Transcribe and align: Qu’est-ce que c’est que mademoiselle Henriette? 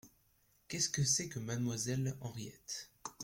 Qu’est-ce 0.67 0.89
que 0.89 1.03
c’est 1.03 1.29
que 1.29 1.37
mademoiselle 1.37 2.17
Henriette? 2.21 2.89